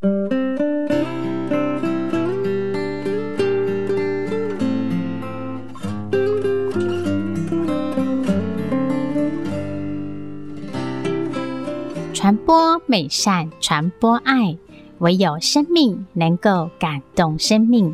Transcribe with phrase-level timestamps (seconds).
[0.00, 0.10] 传
[12.46, 14.56] 播美善，传播爱，
[14.98, 17.92] 唯有生命能够感动生命。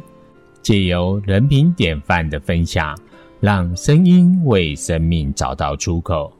[0.61, 2.95] 借由人品典范的分享，
[3.41, 6.30] 让声音为生命找到出口。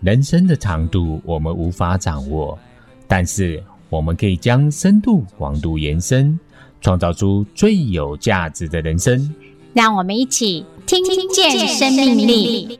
[0.00, 2.58] 人生的长度我们无法掌握，
[3.06, 3.62] 但是
[3.92, 6.40] 我们可以将深度、广度延伸，
[6.80, 9.30] 创造出最有价值的人生。
[9.74, 12.78] 让我们一起听见生命力。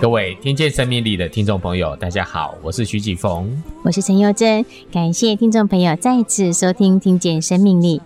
[0.00, 3.50] 各位听见生命力的听众朋友，大家好，我是徐启逢，
[3.82, 7.98] 我是陈佑珍，感谢听众朋友再次收听《听见生命力》。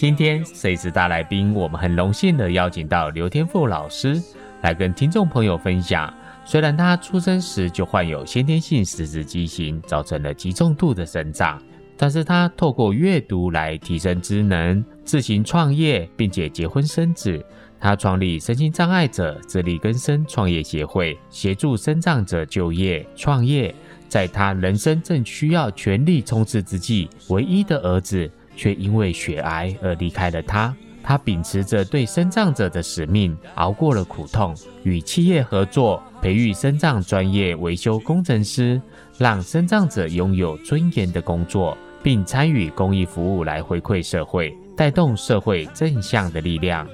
[0.00, 1.52] 今天谁是大来宾？
[1.52, 4.18] 我们很荣幸的邀请到刘天赋老师
[4.62, 6.10] 来跟听众朋友分享。
[6.42, 11.62] 虽然他出生时就患有先天性十字畸形，造成了极重度的生长，
[11.98, 17.38] 但是他透过阅读来提升知能，自行创业，并且结婚生子。
[17.78, 23.74] 他创立身心障碍者自力更生创业协会，协助身障者就业创业。
[24.08, 30.74] 在他人生正需要全力冲刺之际，唯一的儿子却因为血癌而离开了他。
[31.02, 38.80] 他秉持着对生障者的使命，熬过了苦痛，与企业合作，培育生障专业维修工程师，
[39.16, 46.86] 让生障者拥有尊严的工作，并参与公益服务来回馈社会，带动社会正向的力量。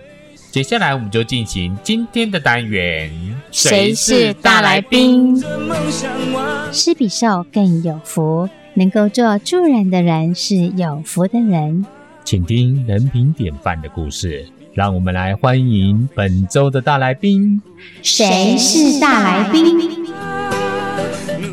[0.53, 3.11] 接下来我们就进行今天的单元。
[3.51, 5.37] 谁是大来宾？
[6.73, 11.85] 施比受更有福，能够做助人的人是有福的人。
[12.25, 17.63] 请听人品典范的故事，让我们来欢迎本周的大来宾。
[18.03, 19.65] 谁是大来宾？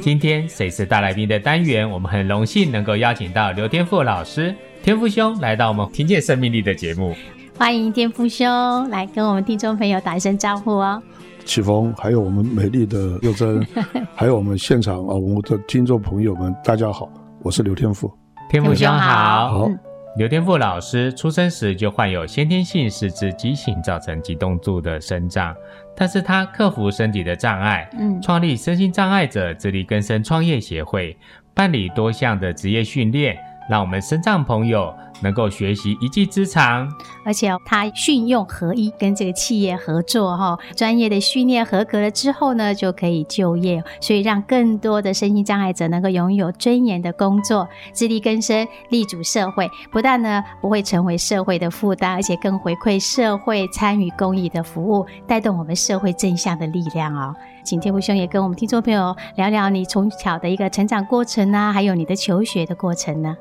[0.02, 4.53] 今天谁是大来宾的单元，我们很荣幸能够邀请到刘天赋老师，
[4.83, 7.15] 天赋兄来到我们听见生命力的节目。
[7.58, 11.02] 欢迎天赋兄来跟我们听众朋友打一声招呼哦。
[11.45, 13.65] 启峰，还有我们美丽的佑珍，
[14.15, 17.09] 还有我们现场啊，我们的听众朋友们，大家好，
[17.42, 18.11] 我是刘天赋。
[18.49, 19.49] 天赋兄好。
[19.49, 19.70] 好。
[20.15, 25.55] 刘天赋老师出生时就患有先天性四肢畸形，造成极重度的生长，
[25.95, 31.17] 但是他克服身体的障碍，嗯，创立身心障碍者自力更生创业协会，
[31.54, 33.37] 办理多项的职业训练。
[33.70, 36.87] 让我们身障朋友能够学习一技之长，
[37.23, 57.33] 而且他训用合一，跟这个企业合作哈，专业的训练合格了之后呢，就可以就业，所以让更多的身心障碍者能够拥有尊严的工作，自力更生，立足社会，不但呢不会成为社会的负担，而且更回馈社会，参与公益的服务，带动我们社会正向的力量哦。
[57.63, 63.37] 请天赋兄也跟我们听众朋友聊聊你从小的一个成长过程啊，还有你的求学的过程呢？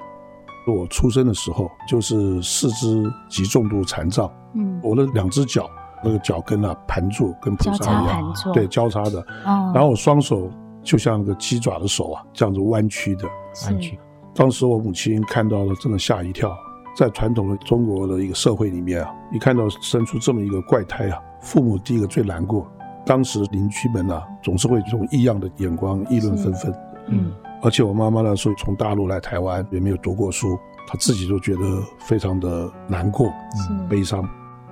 [0.67, 5.69] 我出生的时候就是四肢极重度残障，嗯，我的两只脚
[6.05, 9.21] 那个脚跟啊盘住，跟菩萨一样，对，交叉的。
[9.45, 10.51] 哦，然后我双手
[10.83, 13.27] 就像那个鸡爪的手啊，这样子弯曲的。
[13.65, 13.99] 弯曲。
[14.35, 16.57] 当时我母亲看到了，真的吓一跳。
[16.95, 22.67] 在传统的中国的一个社会里面啊，一看到生出这么一个怪胎啊，父母第一个最难过。
[23.05, 26.75] 当时邻居们啊，总是会用异样的眼光议论纷纷。
[27.09, 27.33] 嗯。
[27.63, 33.33] 而且我妈妈那时候从大陆来台湾，也没有读过书，她自己都觉得非常的难过、
[33.71, 34.29] 嗯、悲伤。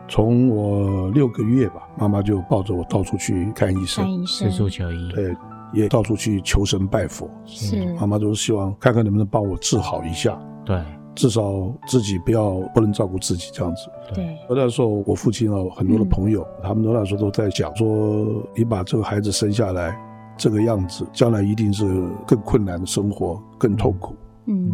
[0.09, 5.37] 从我六个月吧，妈妈就抱着我到处去看医生，看医生，四处求医，对，
[5.73, 7.31] 也到处去求神拜佛。
[7.47, 10.37] 是，妈妈都是希望看看能不能帮我治好一下。
[10.67, 10.83] 对，
[11.15, 13.83] 至少自己不要不能照顾自己这样子。
[14.13, 19.97] 对，那时候我父亲啊，很多的朋友，嗯、他们都那时候都在讲说，你把这个孩子生下来。
[20.41, 21.85] 这个样子，将来一定是
[22.27, 24.17] 更困难的生活，更痛苦。
[24.47, 24.73] 嗯，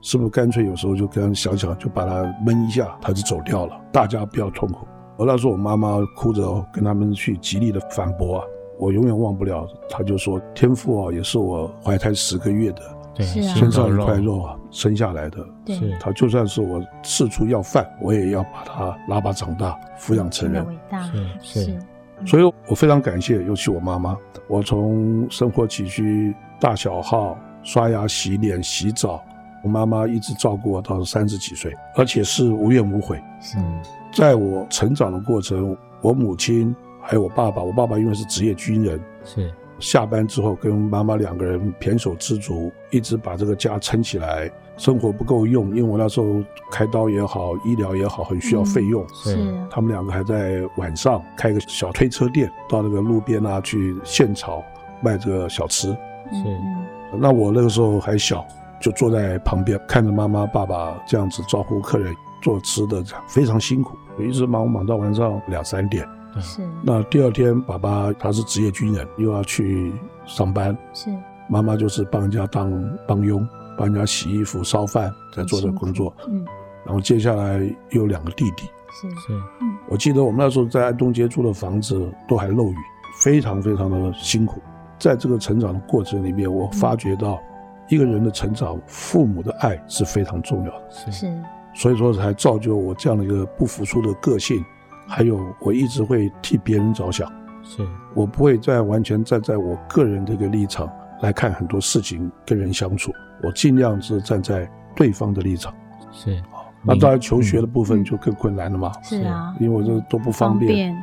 [0.00, 4.86] 是不是干脆有时候就跟他想想，就把他闷一下，他就走掉了，大家不要痛苦。
[5.18, 8.44] 而那时候我妈妈哭着跟他们去极力的反驳啊，
[8.78, 9.66] 我永远忘不了。
[9.90, 12.82] 她就说：“天赋啊，也是我怀胎十个月的，
[13.16, 15.44] 对，身上一块肉啊，生下来的。
[15.64, 20.64] 对，他就算是我四处要饭，我也要把他拉拔长大，抚养成人。
[20.64, 21.02] 伟大，
[21.42, 21.78] 是是。
[22.26, 24.16] 所以我非常感谢，尤其我妈妈。
[24.48, 29.22] 我从生活起居、大小号、刷牙、洗脸、洗澡，
[29.62, 33.20] 我妈妈一直照顾我到三十几岁，而且是无怨无悔。
[33.40, 33.58] 是，
[34.12, 44.50] 在我成长的过程，我母亲还有我爸爸，我爸爸因为是职业军人，是，下班之后跟妈妈两个人胼手胝足，一直把这个家撑起来。
[44.76, 46.40] 生活不够用，因为我那时候
[46.70, 49.04] 开刀也好，医疗也好，很需要费用。
[49.08, 54.62] 是、嗯，他们两个还在晚上开个小推车店，到那个路边啊去现炒
[55.00, 55.88] 卖这个小吃。
[55.88, 55.96] 是，
[57.18, 58.46] 那我那个时候还小，
[58.80, 66.06] 就坐在旁边看着妈妈、爸爸这样子招呼客人做吃的，非常辛苦，我一直忙忙到晚上两三点。
[66.40, 69.92] 是，那第二天爸爸他是职业军人，又要去
[70.26, 70.76] 上班。
[70.92, 71.10] 是，
[71.48, 72.70] 妈妈就是帮人家当
[73.06, 73.46] 帮佣。
[73.78, 76.12] 帮人家洗衣服、烧饭，在做这个工作。
[76.28, 76.44] 嗯，
[76.84, 77.60] 然后接下来
[77.90, 78.64] 又有两个弟弟。
[78.90, 82.76] 是是，嗯，我记得我们那时候在安东街租的房子都还漏雨，
[83.20, 84.60] 非常非常的辛苦。
[84.98, 87.38] 在这个成长的过程里面，我发觉到
[87.88, 90.90] 一个人的成长，父母的爱是非常重要的。
[90.90, 91.42] 是是，
[91.72, 94.64] 所以说才造就我这样的一个不服输的个性，
[95.08, 97.26] 还有我一直会替别人着想。
[97.64, 97.86] 是。
[98.14, 100.90] 我不会再完全站在我个人的一个立场
[101.22, 103.12] 来看很多事情，跟人相处。
[103.42, 105.72] 我尽量是站在对方的立场，
[106.10, 106.42] 是，
[106.82, 110.96] 那当然求学的部分就更困难了嘛，是啊，因为我这都不方便。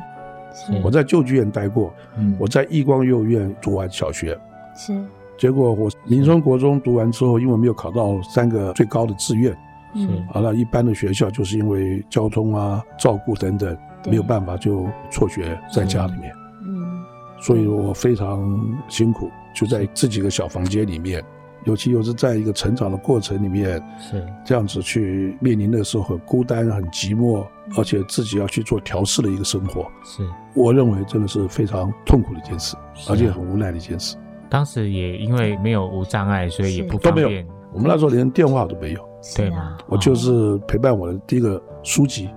[0.83, 1.93] 我在旧剧院待过，
[2.37, 4.37] 我在义光幼儿园读完小学，
[4.75, 5.01] 是，
[5.37, 9.51] 结果我民生国中读完之后，因为没有考到三个最高的志愿，
[9.93, 13.77] 是，啊，那一般的学校就是因为交通啊、照顾等等，
[14.09, 16.33] 没有办法就辍学在家里面，
[16.65, 17.03] 嗯，
[17.39, 21.23] 所以我非常辛苦，就在自己的小房间里面。
[21.63, 27.43] 尤其又是在一个成长的过程里面，是这样子去面临那个时候很孤单、很寂寞，
[27.75, 29.81] 而且自己要去做调试的一个生活。
[30.03, 30.23] 是，
[30.53, 32.75] 我认为真的是非常痛苦的一件事，
[33.09, 34.15] 而且很无奈的一件事。
[34.47, 37.25] 当时也因为没有无障碍，所以也不方便。
[37.25, 39.03] 都没有，我们那时候连电话都没有，
[39.35, 39.75] 对吗？
[39.87, 42.29] 我就是陪伴我的第一个书籍，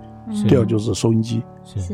[0.49, 1.43] 第二就是收音机，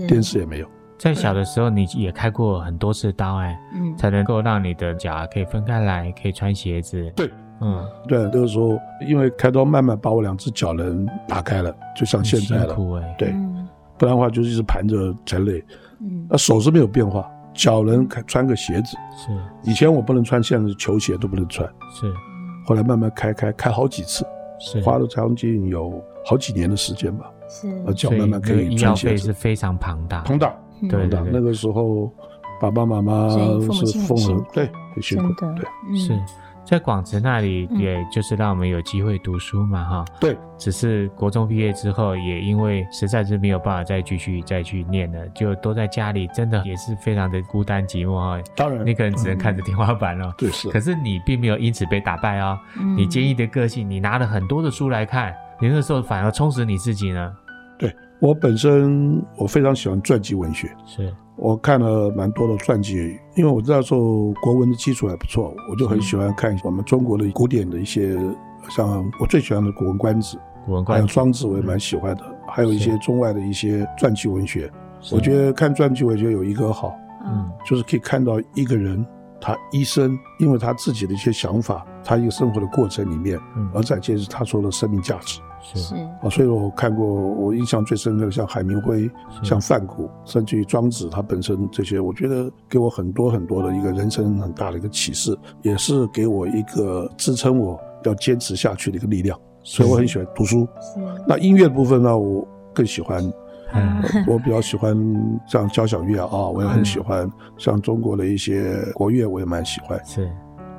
[0.09, 0.67] 电视也没有。
[0.97, 7.13] 在小的时候，你也开过很多次刀，哎，嗯，才能够让你的脚可以分开来，可以穿鞋子。
[7.17, 12.75] 对，嗯，对，那个时候因为开刀，慢慢把我两只脚能打开了，就像现在了。
[12.75, 13.35] 辛苦哎，对，
[13.99, 15.63] 不然的话就是一直盘着才累。
[16.01, 18.97] 嗯，那手是没有变化，脚能穿个鞋子。
[19.17, 21.69] 是，以前我不能穿，现在是球鞋都不能穿。
[21.93, 22.11] 是，
[22.65, 24.25] 后来慢慢开开开好几次，
[24.61, 27.31] 是，花了将近有好几年的时间吧。
[27.55, 28.75] 是，脚慢慢可以穿鞋子。
[28.75, 30.53] 医药费是非常庞大，庞大。
[30.91, 32.12] 对的，那个时候，
[32.61, 36.21] 爸爸妈妈是奉了，对，很辛苦，对，是。
[36.65, 48.41] 在广慈那里，也就是让我们有机会读书嘛，哈，对，只是国中毕业之后，也因为实在是没有办法再继续再去念了，就都在家里，真的也是非常的孤单寂寞哈。
[48.57, 50.71] 当然，你可能只能看着天花板了，对，是。
[50.71, 52.59] 可是你并没有因此被打败哦，
[52.97, 57.31] 你坚毅的个性，你拿了很多的书来看，你那时候反而充实你自己呢。
[58.20, 58.28] 对。
[58.28, 68.16] 我本身我非常喜欢传记文学，是我看了蛮多的传记，因为我知道说国文的基础还不错，我就很喜欢看我们中国的古典的一些，
[68.70, 74.70] 像我最喜欢的《古文观止》，古文观止还有《庄子》，我也蛮喜欢的，还有一些中外的一些传记文学。
[75.11, 76.94] 我觉得看传记我觉得有一个好，
[77.26, 79.05] 嗯，就是可以看到一个人
[79.40, 83.38] 他一生，因为他自己的一些想法，他一个生活的过程里面，
[83.75, 85.40] 而展现是他说的生命价值。
[85.64, 89.11] 是啊，所以我看过，我印象最深刻的像海明威，
[89.43, 99.38] 像范谷，甚至于庄子，他本身这些，我觉得给我很多很多的一个人生很大的一个启示，也是给我一个支撑我要坚持下去的一个力量。
[99.62, 100.69] 所以我很喜欢读书。
[101.26, 103.25] 那音乐部分呢，我更喜欢，
[104.26, 104.94] 我比较喜欢
[105.46, 107.26] 像交响乐啊，我也很喜欢，
[107.56, 109.99] 像中国的一些国乐，我也蛮喜欢。
[110.04, 110.30] 是。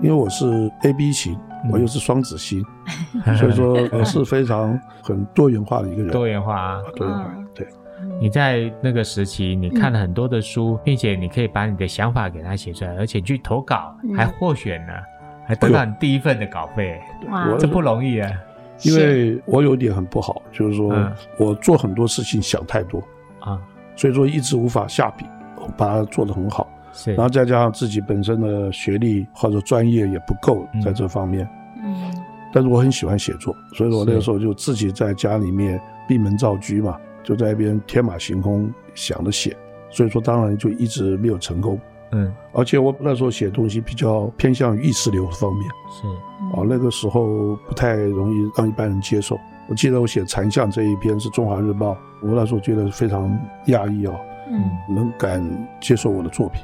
[0.02, 1.40] 因为我是 A B 型，
[1.72, 2.64] 我又是双子星，
[3.38, 6.12] 所以说我是非常很多元化的一个人。
[6.12, 7.34] 多元化啊，多元化。
[7.54, 7.68] 对，
[8.20, 14.94] 你在那个时期，你看了很多的书，并且你可以把你的想法给它写出来，而且去投稿，还获选了，
[15.48, 17.02] 还得到你第一份的稿费。
[17.30, 18.32] 哇，这不容易啊！
[18.84, 20.94] 因为我有一点很不好，就是说
[21.38, 23.02] 我做很多事情想太多
[23.40, 23.60] 啊，
[23.96, 26.68] 所以说一直无法下笔，我把它做得很好。
[26.96, 31.48] 是，然后再加上自己本身的学历或者专业也不够在这方面，
[31.84, 32.12] 嗯，
[32.52, 39.56] 但是我很喜欢写作，所以说我那个时候就自己在家里面闭门造车嘛，就在一边天马行空想着写，
[39.90, 41.78] 所以说当然就一直没有成功，
[42.12, 46.08] 嗯，而且我那时候写东西比较偏向于意识流方面，是，
[46.58, 49.38] 啊，那个时候不太容易让一般人接受。
[49.68, 53.28] 我记得我写残像这一篇是中华日报，我那时候觉得非常
[53.66, 54.16] 讶异啊，
[54.48, 55.44] 嗯，能敢
[55.82, 56.62] 接受我的作品。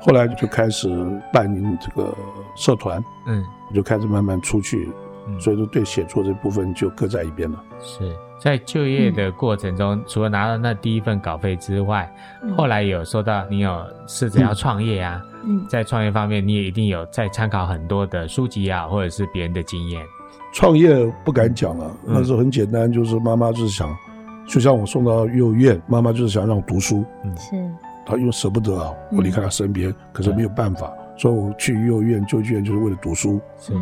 [0.00, 0.88] 后来就开始
[1.32, 2.14] 办理这个
[2.54, 4.88] 社团，嗯，我就开始慢慢出去，
[5.26, 7.62] 嗯、所以说对写作这部分就搁在一边了。
[7.80, 12.08] 是在就业的过程中，嗯、除了拿到那第一份稿费之外，
[12.42, 20.04] 嗯、后来有说到你有试着要创业啊，嗯，在创业方面你也一定有在参考很多的书籍啊，或者是别人的经验。
[20.52, 23.94] 创业不敢讲了，那时候很简单，就是妈妈就是想，
[24.46, 27.70] 就像我送到幼儿园，妈妈就是想让我读书，嗯，是，
[28.06, 33.40] 她因为舍不得啊，我离开他身边，可是没有办法，所以我去幼儿园、救济院就是为了读书。
[33.58, 33.72] 是，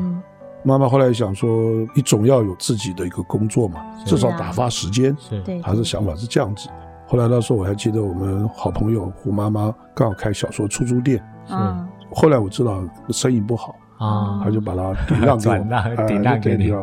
[0.63, 1.49] 妈妈后来想说，
[1.95, 6.71] 你总要有自己的一个工作嘛，至少打发时间，是，她的想法是这样子。
[7.07, 11.55] 后来那时候我还记得我们好朋友胡妈妈刚好开小说出租店，是，
[12.11, 13.77] 后来我知道生意不好。
[13.97, 16.75] 啊，他就把它抵 让给我，抵让给你。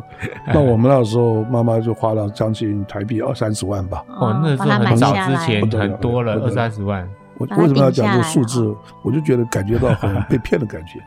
[0.47, 4.01] 那我们那时候，妈妈就花了将近台币二三十万吧。
[4.07, 7.07] 哦，那时候很早之前很多了，二三十万。
[7.49, 8.75] 我为什么要讲这个数字？
[9.01, 10.99] 我就觉得感觉到很 被骗的感觉，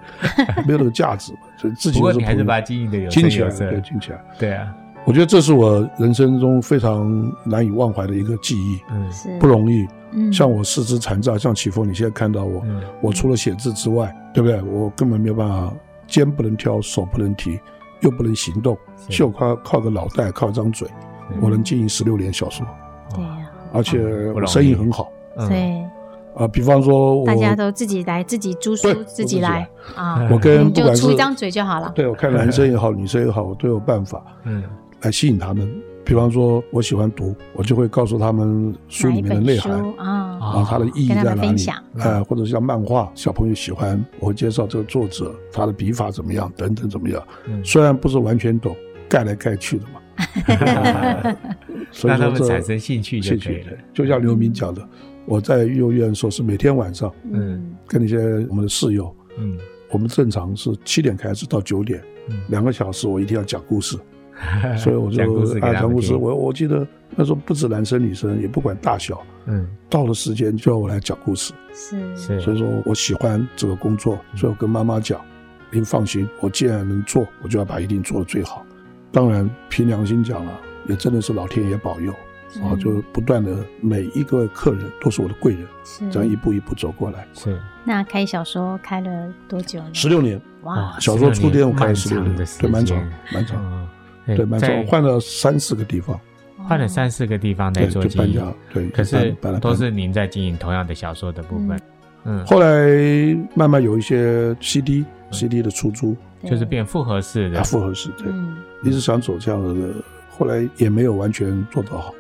[0.67, 1.39] 没有那个价值嘛。
[1.57, 4.19] 所以自己你还是把它经营的有金钱。
[4.39, 4.75] 对啊，
[5.05, 8.81] 我觉得这是我人生中非常难以忘怀的一个记忆。
[8.91, 9.87] 嗯，不容易。
[10.13, 12.65] 嗯，像我四肢残障，像启峰，你现在看到我，
[13.01, 14.63] 我除了写字之外，对不对？
[14.63, 15.73] 我根本没有办法。
[16.07, 17.59] 肩不能挑，手不能提，
[18.01, 18.77] 又不能行动，
[19.09, 20.87] 就靠靠个脑袋，靠一张嘴，
[21.41, 22.65] 我能经营十六年小说。
[23.15, 23.99] 对呀，而且
[24.33, 25.11] 我生意很好。
[25.49, 25.83] 对，
[26.37, 30.27] 啊，比方说，大家都自己来，自己租书，自己来啊。
[30.31, 31.93] 我跟不管是出一张嘴就好了。
[31.95, 34.63] 对，我看男生也好，女生也好，我都有办法，嗯，
[35.03, 35.69] 来吸引他们。
[36.05, 41.67] 比方说，我喜欢读，我就会告诉他们书里面的内涵啊，然后，它的意义在哪里？
[41.99, 47.23] 哎，或者像漫画，小朋友喜欢，我会介绍这个作者，他的笔法怎么样，等等怎么样。
[47.65, 48.77] 虽然不是完全懂，
[49.09, 50.01] 盖来盖去的嘛。
[51.91, 53.73] 所以说，这产生兴趣就可以了。
[53.95, 54.87] 就像刘明讲的，
[55.27, 59.59] 我在幼儿园的时候是每天晚上，嗯，跟那些我们的室友，嗯，
[59.91, 62.03] 我们正常是七点开始到九点，
[62.49, 63.97] 两个小时，我一定要讲故事。
[64.77, 65.23] 所以我就
[65.61, 66.13] 爱讲故事。
[66.15, 71.55] 我我记得那时候不止男生女生，也不管大小，嗯，到了时间就要我来讲故事。
[71.73, 75.21] 是是，所以说我喜欢这个工作，所以我跟妈妈讲
[75.71, 78.67] ：“您放心，我既然能做，我就要把一定做的最好。”
[79.13, 80.53] 当然，凭良心讲了，
[80.89, 82.13] 也真的是老天爷保佑，
[82.61, 85.67] 然后就不断的每一个客人都是我的贵人，
[86.11, 87.27] 这样一步一步走过来。
[87.35, 87.61] 是。
[87.85, 89.91] 那开小说开了多久呢？
[89.93, 90.41] 十六年。
[90.63, 93.89] 哇，小说出店我开了十六年，对，蛮长，蛮长。
[94.27, 96.19] 对，蛮长，换了三四个地方，
[96.67, 101.79] 换了三四个地方在做经营，对，可是都是您在经营同样的小说的部分。
[102.25, 108.33] 嗯，后来慢慢有一些 CD，CD 的出租，就是变复合式的，复合式，对，
[108.83, 109.95] 一直想走这样的，
[110.31, 112.15] 后来也没有完全做得好，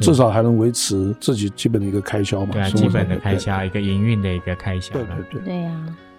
[0.00, 5.70] 至少还能维持自己基本的一个开销嘛，对啊，基本的开销，一个营运的一个开销，对对对，对呀。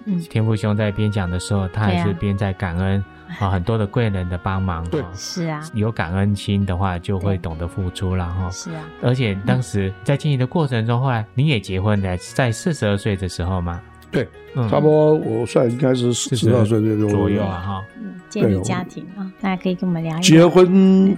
[0.09, 3.03] 嗯，天父兄在边讲的时候，他还是边在感恩
[3.39, 4.87] 啊，很多的贵人的帮忙。
[4.89, 8.49] 对，是啊，有感恩心的话，就会懂得付出了哈。
[8.49, 13.81] 是啊，而且当时在经营的过程中，后来你也结婚了，在四十二岁的时候吗？
[14.09, 14.25] 对，
[14.69, 17.43] 差不多，我算应该是四十二岁左右。
[17.43, 17.85] 啊哈。
[18.01, 20.21] 嗯，建立家庭啊，大家可以跟我们聊一聊。
[20.21, 21.17] 结婚，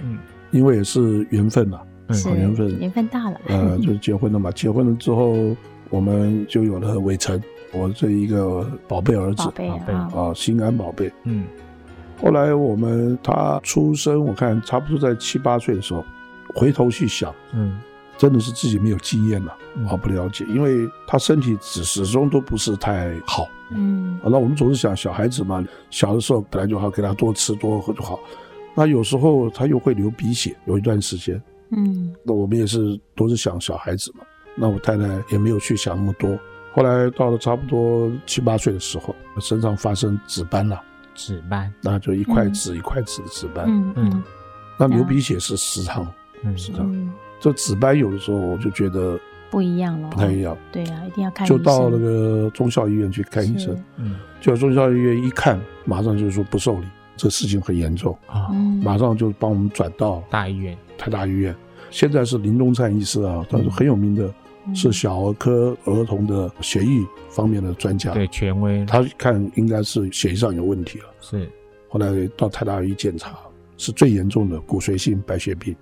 [0.50, 1.80] 因为也是缘分嘛，
[2.12, 3.40] 是缘分，缘分大了。
[3.46, 5.56] 呃， 就是结婚了嘛，结婚了之后，
[5.90, 7.40] 我们就有了伟成。
[7.72, 11.08] 我这一个宝贝儿子，宝贝啊，心安宝贝。
[11.22, 11.44] 嗯，
[12.20, 16.04] 后来我们他出生，我看差不多在七八岁的时候，
[16.52, 17.78] 回头去想，嗯，
[18.18, 19.56] 真的是自己没有经验了，
[19.88, 28.18] 啊，不了解，因为他身体始始终都不是太好，嗯，那我们总是想小孩子嘛，小的时候本来就好，给他多吃多喝就好，
[28.74, 34.24] 那有时候他又会流鼻血，有一段时间，嗯，那我们也是都是想小孩子嘛，
[34.56, 36.38] 那我太太也没有去想那么多。
[36.72, 40.80] 后来到了差不多七八岁的时候，身上发生紫斑了，
[41.16, 44.22] 紫斑，那就一块紫一块紫的紫斑，嗯嗯，
[44.78, 46.06] 那流鼻血是时常，
[46.56, 49.18] 时常，这紫斑有的时候我就觉得
[49.50, 56.86] 不一样了，不太一样，对啊，一定要看，就到那个中校医院去看医生，嗯，就中校医院一看，马上就是说不受理，
[57.20, 58.48] 这事情很严重啊，
[58.82, 61.54] 马上就帮我们转到大医院，台大医院，
[61.90, 64.32] 现在是林东灿医师啊，他是很有名的。
[64.74, 67.00] 是小儿科儿童的血液
[67.30, 68.84] 方面的专家，对，权威。
[68.84, 71.50] 他看应该是血液上有问题了，是。
[71.88, 73.38] 后来到台大医检查，
[73.78, 75.74] 是最严重的骨髓性白血病，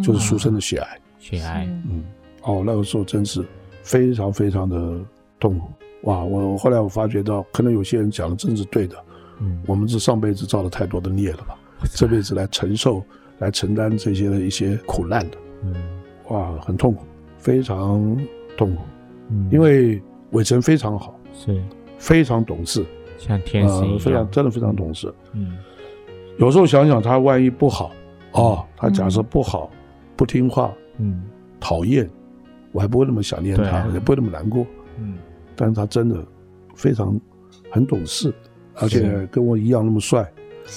[0.00, 1.00] 就是俗称的血癌。
[1.18, 2.04] 血癌，嗯，
[2.42, 3.44] 哦，那个时候真是
[3.82, 4.98] 非常非常的
[5.40, 5.68] 痛苦。
[6.04, 8.96] 哇，我后来我发觉到，可能有些人讲的真是对的。
[9.40, 11.58] 嗯，我们是上辈子造了太多的孽了吧？
[11.94, 13.02] 这辈子来承受、
[13.38, 15.36] 来承担这些的一些苦难的。
[15.64, 15.74] 嗯，
[16.28, 17.04] 哇，很痛苦。
[17.38, 18.16] 非常
[18.56, 18.82] 痛苦，
[19.30, 20.00] 嗯，因为
[20.32, 21.58] 伟成非常好，是。
[21.96, 22.84] 非常懂事，
[23.18, 25.58] 像天使一样，非常真的非常懂事，嗯，
[26.38, 27.90] 有时候想想他万一不好，
[28.32, 29.70] 哦，他假设不好，
[30.16, 31.22] 不听话，嗯，
[31.60, 32.08] 讨厌，
[32.72, 34.66] 我还不会那么想念他，也不会那么难过，
[34.98, 35.18] 嗯，
[35.54, 36.24] 但是他真的
[36.74, 37.18] 非常
[37.70, 38.32] 很懂事，
[38.74, 40.26] 而且跟我一样那么帅。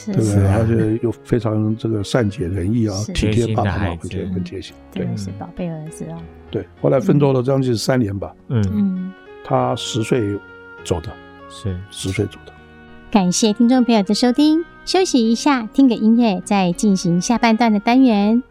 [0.08, 0.48] 对不对？
[0.48, 4.74] 而且又非常这个善解人意啊，体贴爸爸妈妈，我觉得很贴心。
[4.92, 6.18] 对，是宝贝儿子啊。
[6.50, 8.34] 对，后来奋斗了将近三年吧。
[8.48, 10.36] 嗯，他十岁
[10.84, 11.12] 走的，
[11.48, 12.52] 是十岁走的。
[13.12, 18.42] 感谢听众朋友的收听，休息一下，听个音乐，再进行下半段的单元。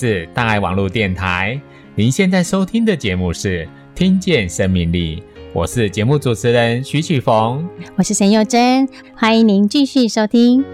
[0.00, 1.60] 是大爱网络电台，
[1.96, 3.64] 您现在收听的节目是
[3.96, 5.16] 《听见生命力》，
[5.52, 10.64] 我是节目主持人徐启逢，我是沈幼珍，欢迎您继续收听。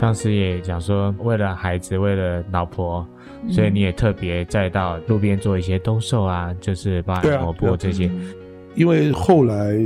[0.00, 3.06] 当时也讲说，为了孩子，为了老婆，
[3.48, 8.10] 所以你也特别再到路边做一些兜售啊，就是把萝卜这些。
[8.74, 9.76] 因为后来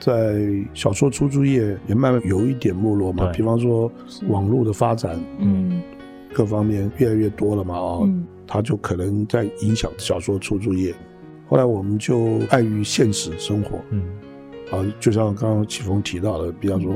[0.00, 0.40] 在
[0.72, 3.90] 小说出租业也慢慢有一点没落嘛，比方说
[4.28, 5.82] 网络的发展，嗯，
[6.32, 8.00] 各方面越来越多了嘛，啊，
[8.46, 10.94] 它就可能在影响小说出租业。
[11.46, 14.02] 后来我们就碍于现实生活，嗯，
[14.70, 16.92] 啊，就像刚刚启峰提到的，比方说，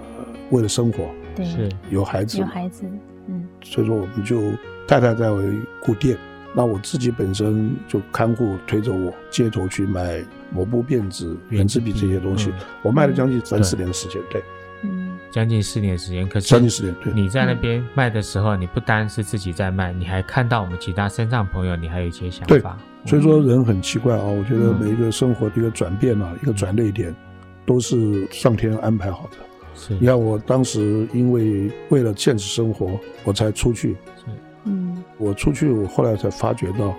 [0.00, 1.68] 呃，为了生活，对，是。
[1.90, 2.84] 有孩子，有孩子，
[3.28, 4.40] 嗯，所以说我们就
[4.86, 5.44] 太太在为
[5.84, 6.16] 顾店。
[6.54, 10.22] 那我自己本身就看护推着我街头去卖
[10.52, 14.42] 抹布、辫子、圆珠笔这些东西，嗯、我卖了将近三四年的时间，对，
[14.84, 16.28] 嗯，将近四年时间。
[16.28, 17.12] 可是将近四年，对。
[17.12, 22.46] 你在那边卖的时候，你不单是自己在卖，你还看到我们其他身障朋友，你还有一些想法。
[22.46, 22.62] 对，
[23.06, 27.14] 所以说人很奇怪啊，我觉得每一个生活的一个转变啊，嗯、一个转捩点，
[27.64, 29.38] 都是上天安排好的。
[29.74, 33.96] 是，你看我当时因为为了现实生活，我才出去。
[34.64, 36.94] 嗯，我出去，我后来才发觉到，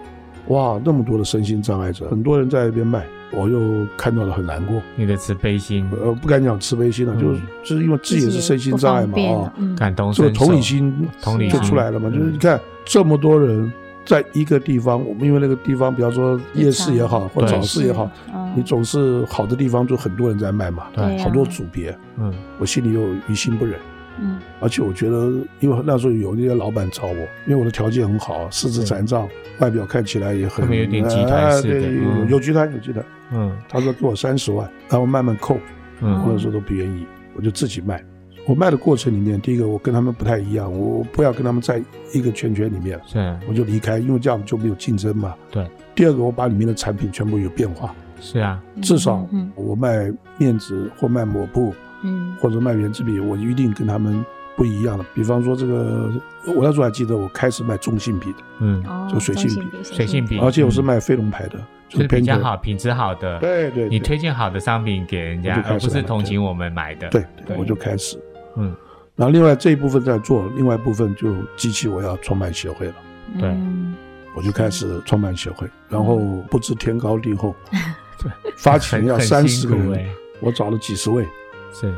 [0.47, 4.81] 哇，那么多的身心障碍者，很多人在那边卖，我又看到了很难过。
[4.95, 11.07] 你的慈悲心，呃，不敢讲慈悲心了，就是就是因为自己也是身心障碍嘛，啊，感动，这个同理心
[11.51, 12.09] 就出来了嘛。
[12.09, 13.71] 就是你看这么多人
[14.05, 18.09] 在一个地方，我们因为那个地方，比方说夜市也好，或早市也好，
[18.55, 23.75] 你总是好的地方就很多人在卖嘛，对，好多组别，嗯，我心里又于心不忍。
[24.21, 27.15] 嗯，而且我觉得，因为那时候有那些老板找我，
[27.47, 31.91] 因为我的条件很好，四肢残障，外表看起来也很有点集团似的，
[32.29, 33.03] 有集团有集团。
[33.33, 35.57] 嗯，他说给我三十万，然后慢慢扣，
[36.01, 38.03] 嗯，我那时候都不愿意，我就自己卖。
[38.45, 41.81] 我卖的过程里面，第一个我跟他们不太一样，我不要跟他们在
[42.13, 45.33] 一个圈圈里面，是，我就离开，因为这样就没有竞争嘛。
[45.49, 45.67] 对。
[45.95, 47.93] 第二个，我把里面的产品全部有变化。
[48.19, 51.73] 是啊，至少我卖面纸或卖抹布。
[52.05, 54.25] 嗯，或者卖圆珠笔，我一定跟他们
[54.57, 55.05] 不一样的。
[55.13, 56.11] 比方说这个，
[56.47, 61.57] 我那时候还记得，我开始卖中性笔的，嗯，就水性笔，水性笔，而且我是卖飞龙牌的，
[61.93, 63.39] 就是比较好，品质好的。
[63.39, 67.07] 对对，你推荐好的商品给人家，而不是同情我们买的。
[67.09, 68.17] 对对，我就开始，
[68.57, 68.75] 嗯，
[69.15, 72.95] 然后另外这一部分在做，另外一部分就机器我要创办协会了。
[73.39, 73.55] 对，
[74.35, 76.17] 我就开始创办协会，然后
[76.49, 77.55] 不知天高地厚，
[78.19, 80.07] 对，发起要三十个人，
[80.39, 81.27] 我找了几十位。
[81.71, 81.93] 是，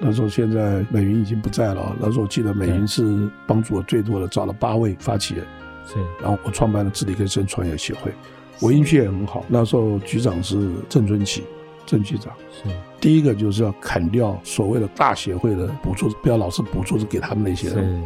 [0.00, 1.94] 那时候现在美云已经不在了。
[2.00, 5.44] 那时候我记得美云是帮助我最多的，找了八位发起人。
[5.86, 8.12] 是，然后我创办了自力更生创业协会，
[8.60, 9.44] 我运气也很好。
[9.48, 11.42] 那时候局长是郑春启，
[11.84, 12.68] 郑局长是
[13.00, 18.02] 第一个就是要砍掉所谓的大协会的补助，不要老是补助是给他们那些人。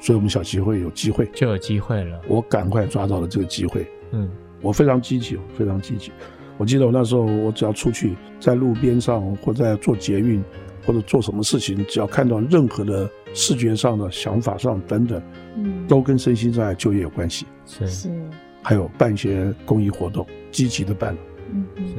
[0.00, 2.20] 所以我们小协会有机会就有机会了。
[2.28, 6.12] 我赶快抓到了这个机会，嗯，我非常积极，非常积极。
[6.56, 10.40] 我记得我那时候，我只要出去在路边上，或在做捷运，
[10.86, 15.20] 或者做什么事情，只要看到任何的视觉上的、想法上等等，
[15.56, 17.46] 嗯，都跟身心障碍就业有关系。
[17.66, 18.08] 是是，
[18.68, 21.16] 还有办一些公益活动，积极的办。
[21.50, 21.94] 嗯嗯，是。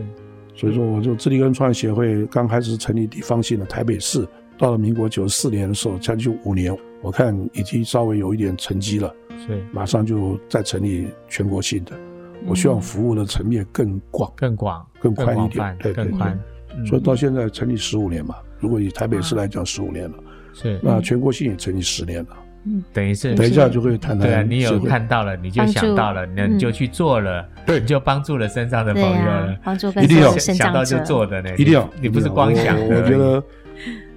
[0.53, 4.23] 所以说，我就自力更生创业协会刚开始成立地方性的台北市，
[4.55, 9.12] 到了民国九十四年的时候，将近五年，我看已经稍微有一点成绩了。
[9.47, 11.99] 是，马上就再成立全国性的。
[12.45, 16.39] 我希望服务的层面更广、更广、更宽一点，对，更宽。
[16.86, 20.17] 所以到现在成立十五年嘛，如果以台北市来讲，十五年了。
[20.53, 20.79] 是。
[20.84, 22.38] 那全国性也成立十年了。
[22.65, 23.33] 嗯，等于是。
[23.35, 24.27] 等一下就会谈谈。
[24.27, 29.55] 对啊，你有看到了，你就想到了，那你就去做了，对，你就帮助了身上的朋友了。
[29.63, 31.89] 帮助一定要想到就做的呢，一定要。
[32.01, 32.79] 你不是光想。
[32.87, 33.41] 我觉得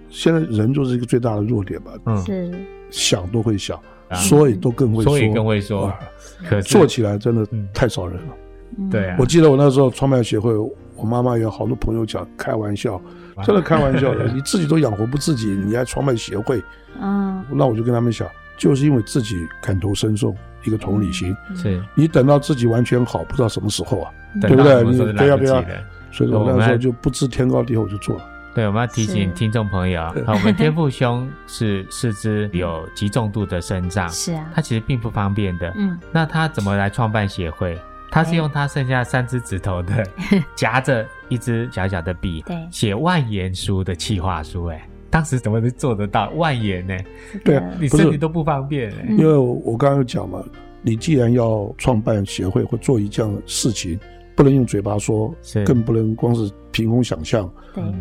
[0.08, 1.92] 现在人就是一个最大的弱点吧。
[2.06, 2.24] 嗯。
[2.24, 2.50] 是。
[2.90, 3.80] 想都会想，
[4.12, 5.92] 说也都更会说，说也更会说。
[6.46, 8.34] 可做起来真的太少人了。
[8.90, 10.52] 对啊，我记得我那时候创办协会，
[10.96, 13.00] 我妈妈有好多朋友讲开玩笑，
[13.44, 16.62] 真的开玩笑的， 你自己都养活不自己，你还创办协会？
[17.00, 21.34] 嗯，那我就跟他们讲，就是因为自己感同身受，一个同理心。
[21.54, 24.84] 是，你等到自己完全好，不知道什么时候啊，对不对？
[24.84, 25.64] 你对呀对呀，
[26.10, 28.28] 所以说我那时候就不知天高地厚就做了。
[28.54, 35.72] 对，我们要提醒听众朋友啊，我们天父兄是四肢有极重度的生长，是啊，他其实并不方便的。
[35.74, 37.80] 嗯，那他怎么来创办协会？
[38.12, 40.06] 他是用他剩下三只指头的，
[40.54, 44.66] 夹着一支小小的笔，写万言书的企划书。
[44.66, 46.94] 哎，当时怎么能做得到万言呢？
[47.42, 48.92] 对啊，你身体都不方便。
[49.16, 50.44] 因为我刚刚有讲嘛，
[50.82, 53.98] 你既然要创办协会或做一件事情，
[54.36, 57.50] 不能用嘴巴说，更不能光是凭空想象，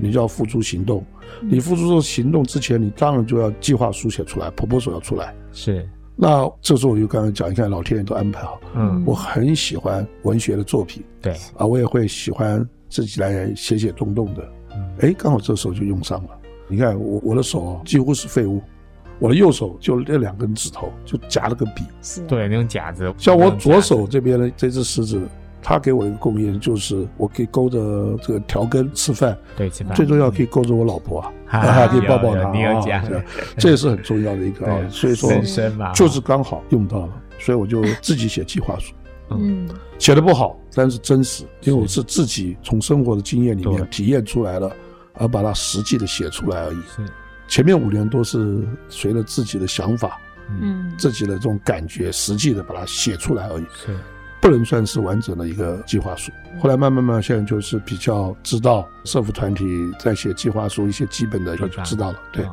[0.02, 1.06] 你就要付诸行动。
[1.40, 5.34] 你付诸行动之前，你当然就要计划书写出来，proposal 要出来。
[5.54, 5.88] 是。
[6.16, 8.62] 那这时候我就刚刚讲，你看老天爷都安排好。
[8.76, 11.04] 嗯，我很喜欢文学的作品。
[11.22, 14.48] 对啊，我也会喜欢自己来写写动动的。
[14.76, 16.30] 嗯，哎，刚好这时候就用上了。
[16.68, 18.62] 你看我我的手几乎是废物，
[19.20, 21.84] 我的右手就那两根指头就夹了个笔。
[22.02, 23.14] 是，对，那种夹子。
[23.18, 25.22] 像我左手这边的这只食指。
[25.62, 29.96] 他给我一个贡献，就是我可以勾着这个调羹吃饭，对，吃饭。
[29.96, 33.04] 最重要可以勾着我老婆啊，还 可以抱抱她啊，
[33.58, 34.80] 这也是很重要的一个啊。
[34.90, 35.32] 所以说，
[35.94, 38.94] 就是刚好用到了，所以我就自己写计划书。
[39.30, 44.70] 嗯，写的不好，但是真实，因为我是自己从生活的经验里面体验出来了，
[45.14, 46.78] 而把它实际的写出来而已。
[47.48, 50.20] 前面五年都是随着自己的想法，
[50.60, 53.64] 嗯，自己的这种感觉，实际的把它写出来而已。
[53.74, 53.96] 是。
[54.42, 56.32] 不能算是完整的一个计划书。
[56.60, 59.66] 后来慢慢慢，现在就是比较知道社福团体
[60.00, 62.20] 在写计划书一些基本的就知道了。
[62.32, 62.44] 对，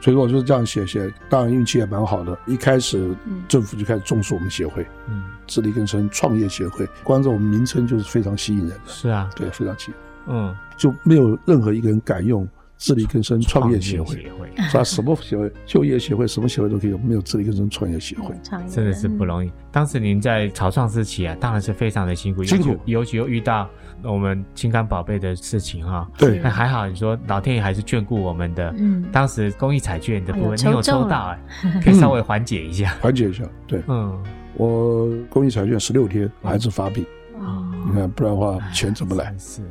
[0.00, 1.12] 所以说我就是这样写写。
[1.28, 3.14] 当然运气也蛮好的，一开始
[3.48, 8.80] 政府就开始重视我们协会，嗯，自力更生创业协会，光是我们名称就是非常吸引人的。
[8.86, 9.94] 是啊，对，非常吸引。
[10.26, 12.48] 嗯，就没有任何一个人敢用。
[12.76, 14.26] 自力更生创业协会，
[14.68, 14.84] 是吧？
[14.84, 15.50] 什么协会？
[15.64, 16.98] 就业协会，什么协会都可以有。
[16.98, 18.34] 没有自力更生创业协会，
[18.68, 19.52] 真的是不容易。
[19.70, 22.76] 当时您在草创时期啊，当然是非常的辛苦，辛苦。
[22.86, 23.68] 尤其又遇到
[24.02, 26.08] 我们情感宝贝的事情哈。
[26.18, 28.74] 对，那还好，你说老天爷还是眷顾我们的。
[28.78, 33.44] 嗯，当时公益彩券的部分你有抽到哎，可以稍微缓解一下， 缓解一下。
[33.66, 34.22] 对，嗯，
[34.54, 37.04] 我公益彩券十六天还是发病
[37.38, 39.34] 啊，你看，不然的话钱怎么来？
[39.38, 39.62] 是，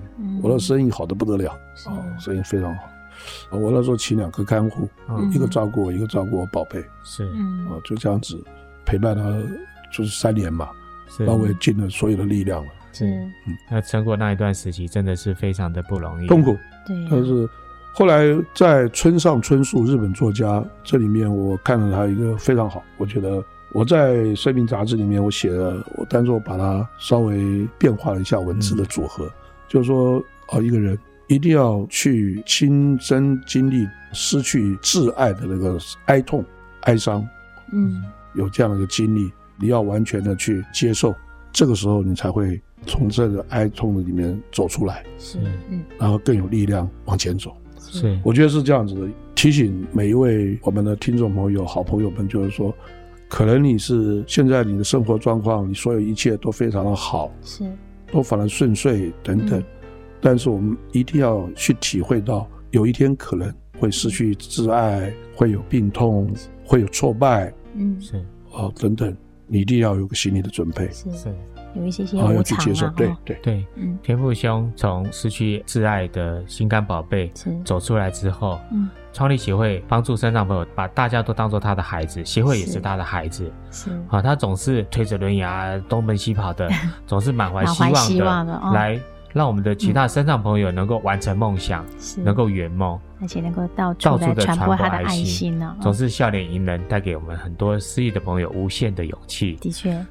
[0.42, 1.52] 我的生意好的不得了，
[1.88, 2.84] 哦，生意非常好。
[3.50, 4.88] 我那时候请两个看护，
[5.32, 8.42] 一个照顾我，一个照顾我宝贝，是，啊，就这样子
[8.86, 9.24] 陪伴他，
[9.92, 10.70] 就是三年嘛，
[11.08, 16.58] 是，那我也尽了所有的力量了，是，嗯，那撑过那一段时期真的是非常的不容易，痛苦，
[16.88, 17.48] 对，但是
[17.94, 29.32] 后来在村上春树日本作家这里面，我看了他一个非常好，我觉得我在《生命》杂志里面我写了，我但是我把它稍微变化了一下文字的组合，
[29.68, 30.98] 就是说，哦，一个人。
[31.28, 36.44] 一定要去亲身经历失去挚爱的那个哀痛、
[36.82, 37.26] 哀伤，
[37.72, 38.04] 嗯，
[38.36, 41.16] 有这样的一个经历，你要完全的去接受，
[41.52, 49.08] 这个时候你才会从这个哀痛的里面走出来，是，嗯，然后更有力量往前走，是，我觉得是这样子的。
[49.36, 52.74] 提醒每一位我们的听众朋友、好朋友们，就是说，
[53.28, 57.66] 可能你是现在你的生活状况，你所有一切都非常的好，是，
[58.12, 59.60] 都反而顺遂等等。
[59.60, 59.66] 嗯
[60.24, 66.34] 但是我们一定要去体会到，有一天可能会失去挚爱，会有病痛，
[66.66, 71.12] 会有挫败，嗯，是，哦，等等，你一定要有个心理的准备，是。
[71.12, 71.36] 是。
[71.76, 72.58] 有一些些无常
[72.88, 72.94] 啊。
[72.96, 73.36] 对对。
[73.42, 77.32] 对，嗯，天父兄从失去挚爱的心肝宝贝
[77.66, 83.52] 走出来之后，嗯，创立协会帮助身障朋友，把大家都当做他的孩子，协会也是他的孩子。
[83.72, 83.90] 是。
[84.08, 86.70] 啊，他总是推着轮椅啊，东奔西跑的，
[87.08, 89.00] 总是满怀希望的来。
[89.34, 91.84] 让我们的其他身障朋友能够完成梦想，
[92.18, 95.76] 嗯、能够圆梦，而且能够到处的传播他的爱心呢。
[95.82, 99.56] 总是笑脸迎人，带给我们很多失意的朋友无限的勇气。
[99.56, 100.06] 的确，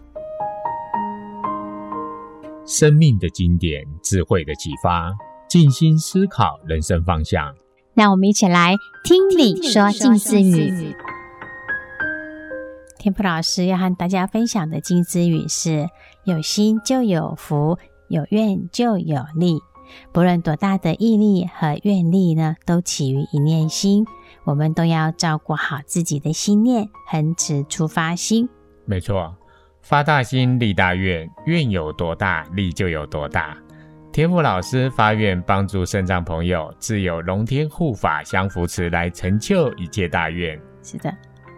[2.67, 5.13] 生命的经典，智慧的启发，
[5.49, 7.55] 静心思考人生方向。
[7.95, 10.97] 让我们一起来听你说静思语。
[12.99, 15.89] 天普老师要和大家分享的静思语是：
[16.25, 17.79] 有心就有福。
[18.13, 19.59] 有愿就有力，
[20.13, 24.05] 不论多大的毅力和愿力呢，都起于一念心。
[24.45, 28.47] 我们都要照顾好自己的心念，恒持出发心。
[28.85, 29.35] 没错，
[29.81, 33.57] 发大心立大愿，愿有多大，力就有多大。
[34.13, 40.61] 天父老师发愿帮助肾脏朋友，自有龙天护法相扶持，来成就一切大愿。
[40.83, 41.11] 是的，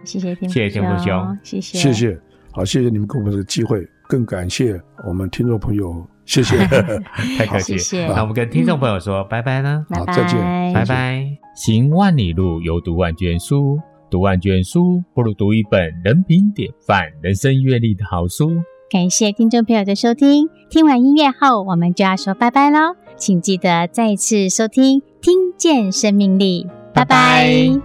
[0.05, 2.21] 谢谢天父，谢谢天父兄，谢谢，谢谢，
[2.53, 6.07] 好，谢谢你们给我们这个机会，更感谢我们听众朋友。
[6.25, 6.57] 谢谢，
[7.37, 7.77] 太客气。
[7.77, 8.07] 谢谢。
[8.07, 10.39] 那我们跟听众朋友说拜拜了，好，再见，
[10.73, 11.25] 拜拜。
[11.55, 18.51] 行万里路，犹读万卷书，读万卷书不如读一本人品典范、人生阅历的好书。
[18.89, 27.49] 感谢听众朋友的收听，听完音乐后，我们就要说拜拜喽，请记得再次收听，听见生命力，拜拜。
[27.49, 27.81] 雨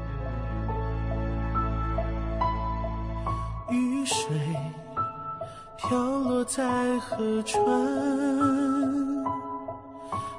[6.52, 7.62] 在河川，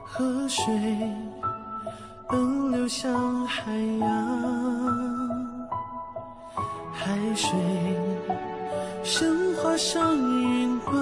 [0.05, 0.65] 河水
[2.27, 3.71] 奔流向海
[4.01, 4.07] 洋，
[6.91, 7.49] 海水
[9.05, 10.93] 升华上云端，